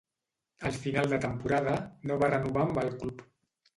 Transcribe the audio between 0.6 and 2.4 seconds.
Al final de temporada, no va